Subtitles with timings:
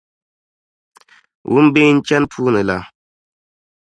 [1.51, 2.77] Wumbei n-chani puuni la.